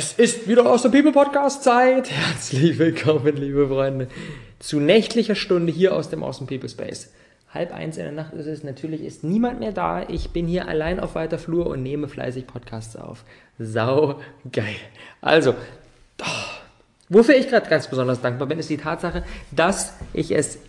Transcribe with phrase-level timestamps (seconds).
[0.00, 2.10] Es ist wieder aus der People Podcast Zeit.
[2.10, 4.08] Herzlich willkommen, liebe Freunde,
[4.58, 7.12] zu nächtlicher Stunde hier aus dem Awesome People Space.
[7.52, 10.08] Halb eins in der Nacht ist es, natürlich ist niemand mehr da.
[10.08, 13.26] Ich bin hier allein auf weiter Flur und nehme fleißig Podcasts auf.
[13.58, 14.18] Sau
[14.50, 14.76] geil.
[15.20, 15.54] Also,
[16.22, 16.24] oh,
[17.10, 20.60] wofür ich gerade ganz besonders dankbar bin, ist die Tatsache, dass ich es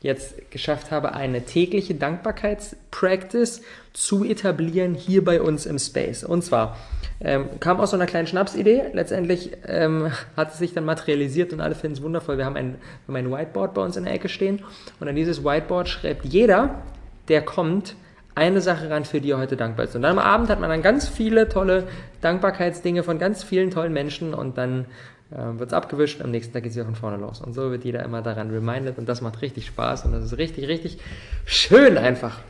[0.00, 3.62] jetzt geschafft habe, eine tägliche Dankbarkeitspractice
[3.92, 6.22] zu etablieren hier bei uns im Space.
[6.22, 6.76] Und zwar
[7.20, 8.84] ähm, kam aus so einer kleinen Schnapsidee.
[8.92, 12.38] Letztendlich ähm, hat es sich dann materialisiert und alle finden es wundervoll.
[12.38, 14.62] Wir haben, ein, wir haben ein Whiteboard bei uns in der Ecke stehen
[15.00, 16.82] und an dieses Whiteboard schreibt jeder,
[17.28, 17.96] der kommt,
[18.38, 19.96] eine Sache ran, für die er heute dankbar ist.
[19.96, 21.88] Und dann am Abend hat man dann ganz viele tolle
[22.20, 24.86] Dankbarkeitsdinge von ganz vielen tollen Menschen und dann
[25.30, 27.40] äh, wird es abgewischt, am nächsten Tag geht es wieder von vorne los.
[27.40, 30.38] Und so wird jeder immer daran reminded und das macht richtig Spaß und das ist
[30.38, 30.98] richtig, richtig
[31.44, 32.40] schön einfach.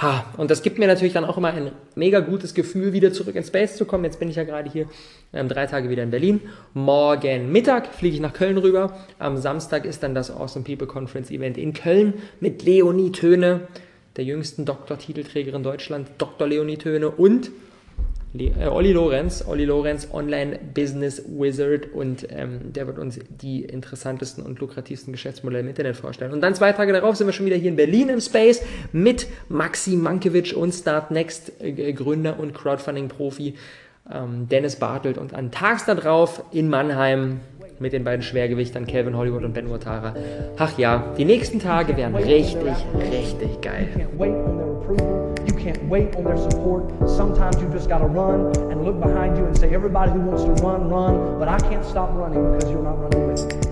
[0.00, 3.36] Ha, und das gibt mir natürlich dann auch immer ein mega gutes Gefühl, wieder zurück
[3.36, 4.04] in Space zu kommen.
[4.04, 4.86] Jetzt bin ich ja gerade hier
[5.32, 6.40] ähm, drei Tage wieder in Berlin.
[6.74, 8.96] Morgen Mittag fliege ich nach Köln rüber.
[9.18, 13.68] Am Samstag ist dann das Awesome People Conference Event in Köln mit Leonie Töne,
[14.16, 16.48] der jüngsten Doktortitelträgerin Deutschland, Dr.
[16.48, 17.50] Leonie Töne und
[18.34, 24.44] äh, Olli Lorenz, Olli Lorenz, Online Business Wizard und ähm, der wird uns die interessantesten
[24.44, 26.32] und lukrativsten Geschäftsmodelle im Internet vorstellen.
[26.32, 29.26] Und dann zwei Tage darauf sind wir schon wieder hier in Berlin im Space mit
[29.48, 33.54] Maxi Mankiewicz und Startnext äh, Gründer und Crowdfunding-Profi
[34.10, 37.40] ähm, Dennis Bartelt und an tags darauf in Mannheim
[37.78, 40.14] mit den beiden Schwergewichtern Calvin Hollywood und Ben Watara.
[40.58, 42.56] Ach ja, die nächsten Tage werden richtig,
[43.10, 43.88] richtig geil.
[45.46, 46.84] You can't wait on their support.
[47.08, 50.44] Sometimes you just got to run and look behind you and say, everybody who wants
[50.44, 51.38] to run, run.
[51.38, 53.71] But I can't stop running because you're not running with me.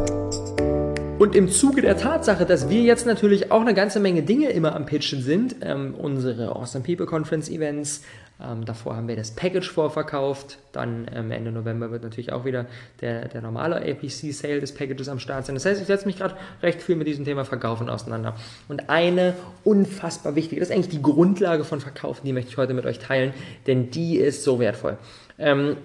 [1.21, 4.75] Und im Zuge der Tatsache, dass wir jetzt natürlich auch eine ganze Menge Dinge immer
[4.75, 8.01] am Pitchen sind, ähm, unsere Awesome People Conference Events,
[8.43, 10.57] ähm, davor haben wir das Package vorverkauft.
[10.71, 12.65] Dann ähm, Ende November wird natürlich auch wieder
[13.01, 15.53] der, der normale APC-Sale des Packages am Start sein.
[15.53, 18.35] Das heißt, ich setze mich gerade recht viel mit diesem Thema Verkaufen auseinander.
[18.67, 22.73] Und eine unfassbar wichtige, das ist eigentlich die Grundlage von Verkaufen, die möchte ich heute
[22.73, 23.31] mit euch teilen,
[23.67, 24.97] denn die ist so wertvoll.
[25.41, 25.77] Ähm,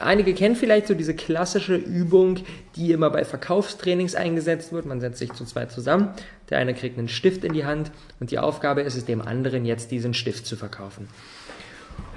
[0.00, 2.40] einige kennen vielleicht so diese klassische Übung,
[2.76, 4.84] die immer bei Verkaufstrainings eingesetzt wird.
[4.84, 6.10] Man setzt sich zu zweit zusammen.
[6.50, 9.64] Der eine kriegt einen Stift in die Hand und die Aufgabe ist es, dem anderen
[9.64, 11.08] jetzt diesen Stift zu verkaufen.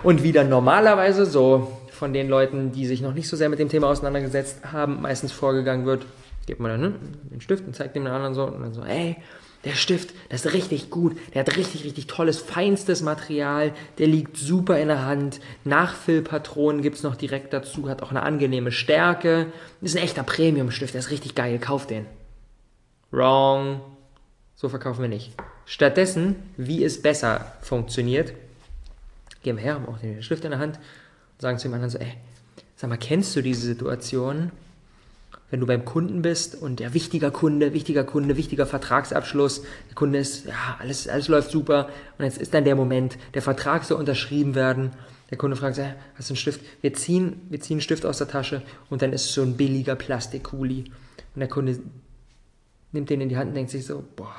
[0.03, 3.59] Und wie dann normalerweise so von den Leuten, die sich noch nicht so sehr mit
[3.59, 6.06] dem Thema auseinandergesetzt haben, meistens vorgegangen wird,
[6.46, 6.94] gibt man dann ne,
[7.31, 9.16] den Stift und zeigt dem anderen so und dann so, ey,
[9.63, 14.38] der Stift, das ist richtig gut, der hat richtig, richtig tolles, feinstes Material, der liegt
[14.38, 19.47] super in der Hand, Nachfüllpatronen gibt es noch direkt dazu, hat auch eine angenehme Stärke,
[19.81, 22.05] ist ein echter Premium-Stift, der ist richtig geil, kauf den.
[23.11, 23.81] Wrong.
[24.55, 25.31] So verkaufen wir nicht.
[25.66, 28.33] Stattdessen, wie es besser funktioniert,
[29.43, 31.89] gehen wir her, haben auch den Stift in der Hand und sagen zu dem anderen
[31.89, 32.13] so, ey,
[32.75, 34.51] sag mal, kennst du diese Situation,
[35.51, 40.17] wenn du beim Kunden bist und der wichtiger Kunde, wichtiger Kunde, wichtiger Vertragsabschluss, der Kunde
[40.17, 44.00] ist, ja, alles, alles läuft super und jetzt ist dann der Moment, der Vertrag soll
[44.00, 44.91] unterschrieben werden,
[45.29, 46.61] der Kunde fragt, hey, hast du einen Stift?
[46.81, 49.95] Wir ziehen, wir ziehen einen Stift aus der Tasche und dann ist so ein billiger
[49.95, 50.85] Plastikkuli
[51.35, 51.79] und der Kunde
[52.94, 54.34] nimmt den in die Hand und denkt sich so, boah,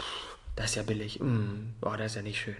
[0.00, 2.54] pff, das ist ja billig, mm, boah, das ist ja nicht schön.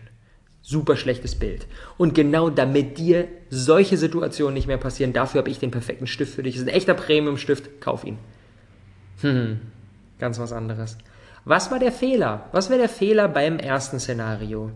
[0.63, 1.67] Super schlechtes Bild.
[1.99, 6.35] Und genau damit dir solche Situationen nicht mehr passieren, dafür habe ich den perfekten Stift
[6.35, 6.55] für dich.
[6.55, 8.19] Das ist ein echter Premium-Stift, kauf ihn.
[9.23, 9.61] Hm,
[10.19, 10.97] ganz was anderes.
[11.45, 12.49] Was war der Fehler?
[12.53, 14.71] Was wäre der Fehler beim ersten Szenario?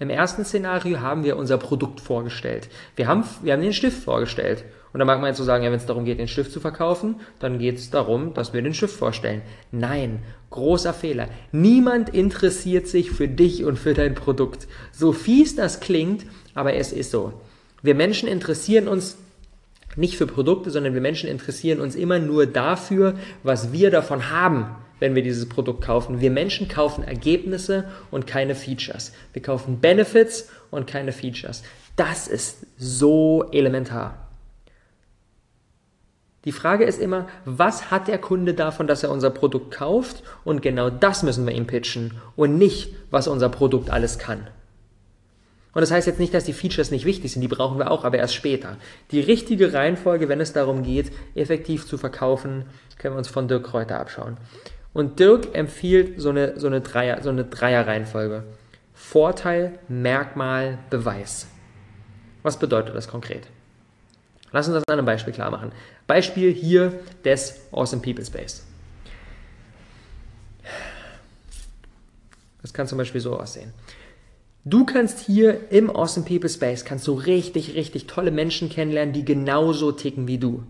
[0.00, 2.70] Im ersten Szenario haben wir unser Produkt vorgestellt.
[2.96, 4.64] Wir haben, wir haben den Stift vorgestellt.
[4.94, 6.58] Und da mag man jetzt so sagen, ja, wenn es darum geht, den Stift zu
[6.58, 9.42] verkaufen, dann geht es darum, dass wir den Stift vorstellen.
[9.72, 11.28] Nein, großer Fehler.
[11.52, 14.68] Niemand interessiert sich für dich und für dein Produkt.
[14.90, 16.24] So fies das klingt,
[16.54, 17.34] aber es ist so.
[17.82, 19.18] Wir Menschen interessieren uns
[19.96, 24.64] nicht für Produkte, sondern wir Menschen interessieren uns immer nur dafür, was wir davon haben,
[25.00, 26.20] wenn wir dieses Produkt kaufen.
[26.20, 29.12] Wir Menschen kaufen Ergebnisse und keine Features.
[29.32, 31.64] Wir kaufen Benefits und keine Features.
[31.96, 34.28] Das ist so elementar.
[36.46, 40.22] Die Frage ist immer, was hat der Kunde davon, dass er unser Produkt kauft?
[40.42, 44.46] Und genau das müssen wir ihm pitchen und nicht, was unser Produkt alles kann.
[45.72, 48.04] Und das heißt jetzt nicht, dass die Features nicht wichtig sind, die brauchen wir auch,
[48.04, 48.76] aber erst später.
[49.12, 52.64] Die richtige Reihenfolge, wenn es darum geht, effektiv zu verkaufen,
[52.98, 54.36] können wir uns von Dirk Kräuter abschauen.
[54.92, 58.44] Und Dirk empfiehlt so eine, so eine, Dreier, so eine Dreier-Reihenfolge.
[58.92, 61.46] Vorteil, Merkmal, Beweis.
[62.42, 63.46] Was bedeutet das konkret?
[64.52, 65.72] Lass uns das an einem Beispiel klar machen.
[66.06, 66.92] Beispiel hier
[67.24, 68.64] des Awesome People Space.
[72.62, 73.72] Das kann zum Beispiel so aussehen.
[74.64, 79.24] Du kannst hier im Awesome People Space kannst du richtig, richtig tolle Menschen kennenlernen, die
[79.24, 80.64] genauso ticken wie du.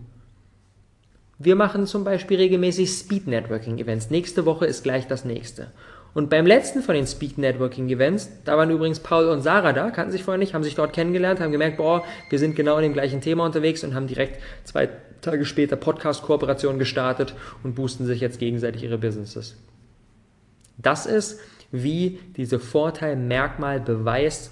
[1.43, 4.11] Wir machen zum Beispiel regelmäßig Speed Networking Events.
[4.11, 5.71] Nächste Woche ist gleich das nächste.
[6.13, 9.89] Und beim letzten von den Speed Networking Events, da waren übrigens Paul und Sarah da,
[9.89, 12.83] kannten sich vorher nicht, haben sich dort kennengelernt, haben gemerkt, boah, wir sind genau in
[12.83, 14.89] dem gleichen Thema unterwegs und haben direkt zwei
[15.21, 17.33] Tage später Podcast-Kooperation gestartet
[17.63, 19.55] und boosten sich jetzt gegenseitig ihre Businesses.
[20.77, 21.39] Das ist,
[21.71, 24.51] wie diese Vorteil, Merkmal, Beweis,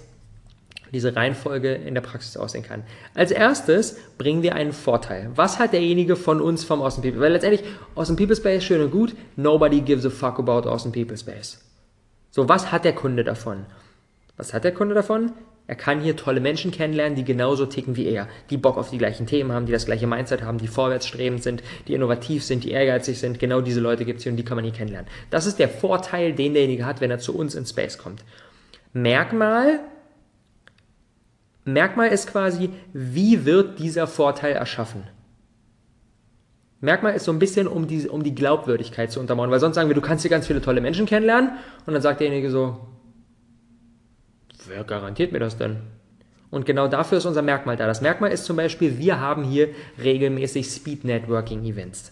[0.92, 2.84] diese Reihenfolge in der Praxis aussehen kann.
[3.14, 5.30] Als erstes bringen wir einen Vorteil.
[5.34, 7.20] Was hat derjenige von uns vom Awesome People?
[7.20, 7.64] Weil letztendlich,
[7.94, 11.60] Awesome People Space, schön und gut, nobody gives a fuck about Awesome People Space.
[12.30, 13.66] So, was hat der Kunde davon?
[14.36, 15.32] Was hat der Kunde davon?
[15.70, 18.98] Er kann hier tolle Menschen kennenlernen, die genauso ticken wie er, die Bock auf die
[18.98, 22.72] gleichen Themen haben, die das gleiche Mindset haben, die vorwärtsstrebend sind, die innovativ sind, die
[22.72, 23.38] ehrgeizig sind.
[23.38, 25.08] Genau diese Leute gibt es hier und die kann man hier kennenlernen.
[25.30, 28.24] Das ist der Vorteil, den derjenige hat, wenn er zu uns in Space kommt.
[28.92, 29.78] Merkmal,
[31.64, 35.04] Merkmal ist quasi, wie wird dieser Vorteil erschaffen?
[36.80, 39.90] Merkmal ist so ein bisschen, um die, um die Glaubwürdigkeit zu untermauern, weil sonst sagen
[39.90, 41.52] wir, du kannst hier ganz viele tolle Menschen kennenlernen
[41.84, 42.80] und dann sagt derjenige so,
[44.66, 45.78] wer garantiert mir das denn?
[46.50, 47.86] Und genau dafür ist unser Merkmal da.
[47.86, 49.68] Das Merkmal ist zum Beispiel, wir haben hier
[50.02, 52.10] regelmäßig Speed Networking Events.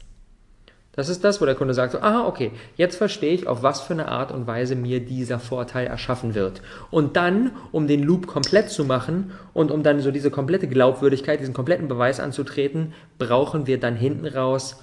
[0.98, 3.80] Das ist das, wo der Kunde sagt, so, aha, okay, jetzt verstehe ich, auf was
[3.80, 6.60] für eine Art und Weise mir dieser Vorteil erschaffen wird.
[6.90, 11.38] Und dann, um den Loop komplett zu machen und um dann so diese komplette Glaubwürdigkeit,
[11.38, 14.82] diesen kompletten Beweis anzutreten, brauchen wir dann hinten raus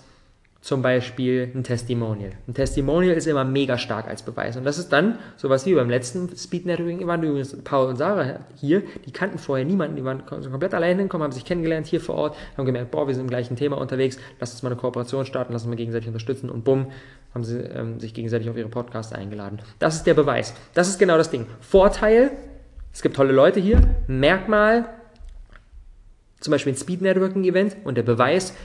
[0.65, 2.31] zum Beispiel ein Testimonial.
[2.47, 4.57] Ein Testimonial ist immer mega stark als Beweis.
[4.57, 8.39] Und das ist dann sowas wie beim letzten Speed Networking waren übrigens Paul und Sarah
[8.55, 12.15] hier, die kannten vorher niemanden, die waren komplett allein hinkommen, haben sich kennengelernt hier vor
[12.15, 15.23] Ort, haben gemerkt, boah, wir sind im gleichen Thema unterwegs, lass uns mal eine Kooperation
[15.27, 16.87] starten, lass uns mal gegenseitig unterstützen und bumm,
[17.35, 19.59] haben sie ähm, sich gegenseitig auf ihre Podcasts eingeladen.
[19.77, 20.55] Das ist der Beweis.
[20.73, 21.45] Das ist genau das Ding.
[21.59, 22.31] Vorteil,
[22.91, 24.89] es gibt tolle Leute hier, Merkmal,
[26.39, 28.55] zum Beispiel ein Speed Networking Event und der Beweis,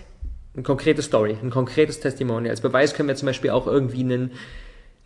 [0.55, 2.51] eine konkrete Story, ein konkretes Testimonial.
[2.51, 4.33] Als Beweis können wir zum Beispiel auch irgendwie einen,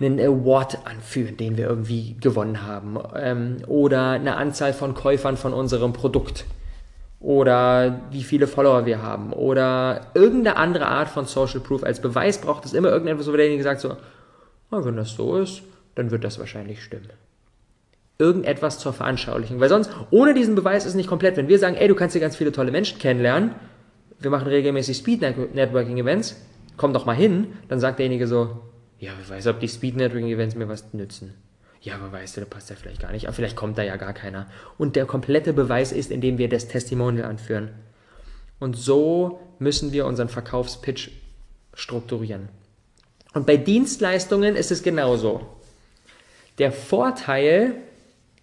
[0.01, 2.99] einen Award anführen, den wir irgendwie gewonnen haben.
[3.17, 6.45] Ähm, oder eine Anzahl von Käufern von unserem Produkt.
[7.21, 9.33] Oder wie viele Follower wir haben.
[9.33, 11.85] Oder irgendeine andere Art von Social Proof.
[11.85, 13.97] Als Beweis braucht es immer irgendetwas, wo derjenige sagt so,
[14.71, 15.63] oh, wenn das so ist,
[15.95, 17.11] dann wird das wahrscheinlich stimmen
[18.19, 19.61] irgendetwas zur Veranschaulichung.
[19.61, 21.37] Weil sonst, ohne diesen Beweis ist es nicht komplett.
[21.37, 23.57] Wenn wir sagen, ey, du kannst hier ganz viele tolle Menschen kennenlernen,
[24.21, 26.37] wir machen regelmäßig Speed Networking Events,
[26.77, 28.61] komm doch mal hin, dann sagt derjenige so,
[28.99, 31.35] ja, wer weiß, ob die Speed Networking Events mir was nützen.
[31.83, 33.97] Ja, aber weißt du, da passt ja vielleicht gar nicht, aber vielleicht kommt da ja
[33.97, 34.47] gar keiner.
[34.79, 37.71] Und der komplette Beweis ist, indem wir das Testimonial anführen.
[38.59, 41.11] Und so müssen wir unseren Verkaufspitch
[41.75, 42.49] strukturieren.
[43.35, 45.47] Und bei Dienstleistungen ist es genauso.
[46.59, 47.75] Der Vorteil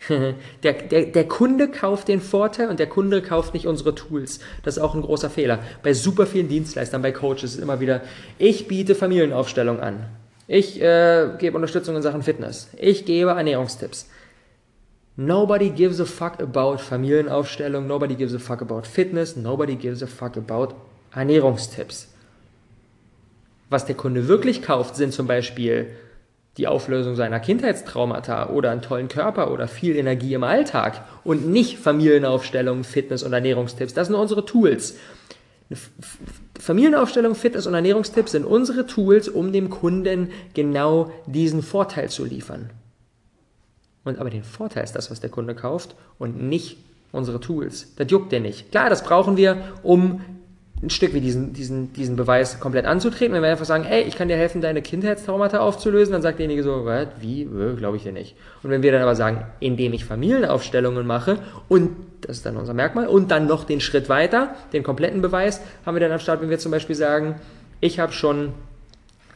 [0.63, 4.39] Der, der, der Kunde kauft den Vorteil und der Kunde kauft nicht unsere Tools.
[4.63, 5.59] Das ist auch ein großer Fehler.
[5.83, 8.01] Bei super vielen Dienstleistern, bei Coaches ist immer wieder,
[8.39, 10.05] ich biete Familienaufstellung an.
[10.47, 12.69] Ich äh, gebe Unterstützung in Sachen Fitness.
[12.77, 14.09] Ich gebe Ernährungstipps.
[15.17, 17.85] Nobody gives a fuck about Familienaufstellung.
[17.85, 19.35] Nobody gives a fuck about Fitness.
[19.35, 20.73] Nobody gives a fuck about
[21.13, 22.07] Ernährungstipps.
[23.69, 25.87] Was der Kunde wirklich kauft, sind zum Beispiel
[26.57, 31.77] die Auflösung seiner Kindheitstraumata oder einen tollen Körper oder viel Energie im Alltag und nicht
[31.77, 33.93] Familienaufstellung, Fitness und Ernährungstipps.
[33.93, 34.97] Das sind unsere Tools.
[36.59, 42.69] Familienaufstellung, Fitness und Ernährungstipps sind unsere Tools, um dem Kunden genau diesen Vorteil zu liefern.
[44.03, 46.77] Und aber den Vorteil ist das, was der Kunde kauft und nicht
[47.13, 47.93] unsere Tools.
[47.95, 48.71] Das juckt der nicht.
[48.71, 50.21] Klar, das brauchen wir, um
[50.81, 53.33] ein Stück wie diesen, diesen, diesen Beweis komplett anzutreten.
[53.35, 56.63] Wenn wir einfach sagen, ey, ich kann dir helfen, deine Kindheitstraumata aufzulösen, dann sagt derjenige
[56.63, 57.47] so, was, wie,
[57.77, 58.35] glaube ich dir nicht.
[58.63, 61.37] Und wenn wir dann aber sagen, indem ich Familienaufstellungen mache
[61.69, 65.61] und das ist dann unser Merkmal und dann noch den Schritt weiter, den kompletten Beweis,
[65.85, 67.35] haben wir dann am Start, wenn wir zum Beispiel sagen,
[67.79, 68.53] ich habe schon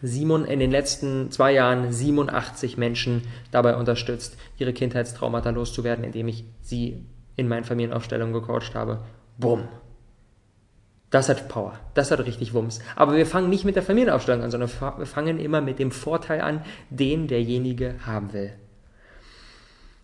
[0.02, 6.46] Simon in den letzten zwei Jahren 87 Menschen dabei unterstützt, ihre Kindheitstraumata loszuwerden, indem ich
[6.62, 7.04] sie
[7.36, 9.02] in meinen Familienaufstellungen gecoacht habe.
[9.38, 9.68] Bumm,
[11.16, 11.80] das hat Power.
[11.94, 12.80] Das hat richtig Wumms.
[12.98, 16.42] Aber wir fangen nicht mit der Familienaufstellung an, sondern wir fangen immer mit dem Vorteil
[16.42, 18.52] an, den derjenige haben will.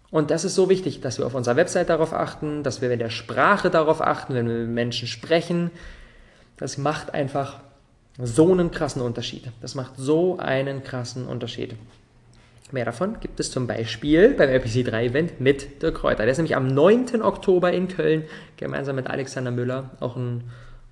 [0.10, 3.00] Und das ist so wichtig, dass wir auf unserer Website darauf achten, dass wir in
[3.00, 5.70] der Sprache darauf achten, wenn wir mit Menschen sprechen.
[6.56, 7.60] Das macht einfach
[8.18, 9.51] so einen krassen Unterschied.
[9.60, 11.75] Das macht so einen krassen Unterschied.
[12.72, 16.24] Mehr davon gibt es zum Beispiel beim LPC3-Event mit Dirk Kräuter.
[16.24, 17.22] Der ist nämlich am 9.
[17.22, 18.24] Oktober in Köln
[18.56, 20.46] gemeinsam mit Alexander Müller, auch ein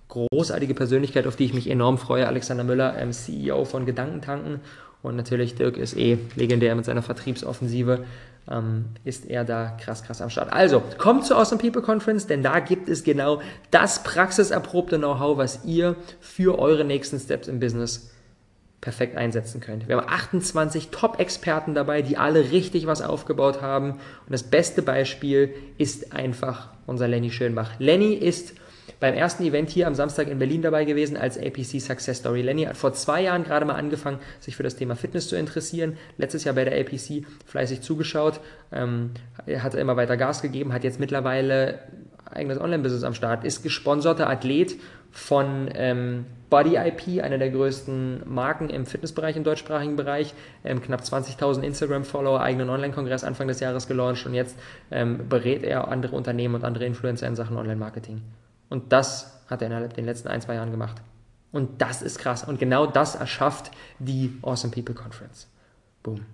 [0.09, 2.27] großartige Persönlichkeit, auf die ich mich enorm freue.
[2.27, 4.59] Alexander Müller, ähm, CEO von Gedankentanken.
[5.01, 8.03] Und natürlich Dirk ist eh legendär mit seiner Vertriebsoffensive.
[8.51, 10.51] Ähm, ist er da krass, krass am Start.
[10.51, 15.63] Also, kommt zur Awesome People Conference, denn da gibt es genau das praxiserprobte Know-how, was
[15.65, 18.09] ihr für eure nächsten Steps im Business
[18.81, 19.87] perfekt einsetzen könnt.
[19.87, 23.91] Wir haben 28 Top-Experten dabei, die alle richtig was aufgebaut haben.
[23.91, 27.73] Und das beste Beispiel ist einfach unser Lenny Schönbach.
[27.77, 28.53] Lenny ist
[29.00, 32.41] beim ersten Event hier am Samstag in Berlin dabei gewesen als APC Success Story.
[32.41, 35.98] Lenny hat vor zwei Jahren gerade mal angefangen, sich für das Thema Fitness zu interessieren.
[36.17, 38.39] Letztes Jahr bei der APC fleißig zugeschaut,
[38.72, 39.12] ähm,
[39.60, 41.79] hat immer weiter Gas gegeben, hat jetzt mittlerweile
[42.31, 44.75] eigenes Online-Business am Start, ist gesponserter Athlet
[45.12, 50.34] von ähm, Body IP, einer der größten Marken im Fitnessbereich, im deutschsprachigen Bereich.
[50.63, 54.58] Ähm, knapp 20.000 Instagram-Follower, eigenen Online-Kongress Anfang des Jahres gelauncht und jetzt
[54.91, 58.22] ähm, berät er andere Unternehmen und andere Influencer in Sachen Online-Marketing.
[58.69, 61.01] Und das hat er innerhalb den letzten ein, zwei Jahren gemacht.
[61.51, 62.43] Und das ist krass.
[62.43, 65.47] Und genau das erschafft die Awesome People Conference.
[66.03, 66.25] Boom.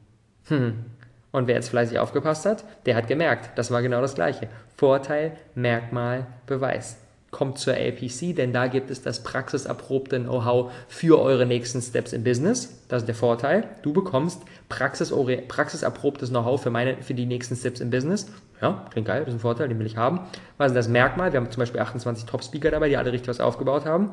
[0.48, 0.86] Hm.
[1.32, 4.48] Und wer jetzt fleißig aufgepasst hat, der hat gemerkt, das war genau das Gleiche.
[4.78, 6.98] Vorteil, Merkmal, Beweis.
[7.32, 12.24] Kommt zur APC, denn da gibt es das praxiserprobte Know-how für eure nächsten Steps im
[12.24, 12.82] Business.
[12.88, 13.68] Das ist der Vorteil.
[13.82, 18.28] Du bekommst praxiserprobtes Know-how für, für die nächsten Steps im Business.
[18.62, 20.22] Ja, klingt geil, das ist ein Vorteil, den will ich haben.
[20.58, 21.34] Was ist das Merkmal?
[21.34, 24.12] Wir haben zum Beispiel 28 Top-Speaker dabei, die alle richtig was aufgebaut haben.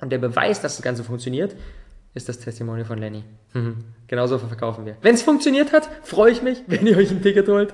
[0.00, 1.54] Und der Beweis, dass das Ganze funktioniert,
[2.14, 3.24] ist das Testimonial von Lenny.
[3.54, 3.84] Mhm.
[4.06, 4.96] Genauso verkaufen wir.
[5.00, 7.72] Wenn es funktioniert hat, freue ich mich, wenn ihr euch ein Ticket holt.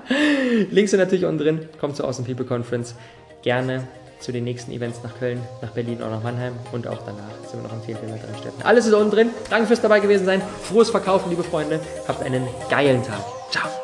[0.70, 1.60] Links sind natürlich unten drin.
[1.80, 2.94] Kommt zur Awesome People Conference.
[3.42, 3.86] Gerne
[4.20, 7.60] zu den nächsten Events nach Köln, nach Berlin oder nach Mannheim und auch danach sind
[7.60, 8.62] wir noch in vielen, vielen weiteren Städten.
[8.62, 9.30] Alles ist unten drin.
[9.50, 10.40] Danke fürs dabei gewesen sein.
[10.62, 11.80] Frohes Verkaufen, liebe Freunde.
[12.06, 13.20] Habt einen geilen Tag.
[13.50, 13.81] Ciao.